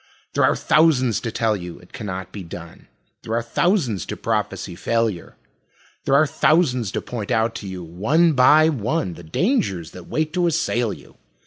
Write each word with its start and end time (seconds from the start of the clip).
There 0.33 0.43
are 0.43 0.55
thousands 0.55 1.21
to 1.21 1.31
tell 1.31 1.55
you 1.55 1.77
it 1.77 1.93
cannot 1.93 2.31
be 2.31 2.41
done, 2.41 2.87
There 3.21 3.35
are 3.35 3.43
thousands 3.43 4.03
to 4.07 4.17
prophesy 4.17 4.73
failure; 4.75 5.35
There 6.05 6.15
are 6.15 6.25
thousands 6.25 6.91
to 6.93 7.01
point 7.03 7.29
out 7.29 7.53
to 7.57 7.67
you 7.67 7.83
one 7.83 8.33
by 8.33 8.67
one, 8.69 9.13
The 9.13 9.21
dangers 9.21 9.91
that 9.91 10.07
wait 10.07 10.33
to 10.33 10.47
assail 10.47 10.91
you. 10.91 11.17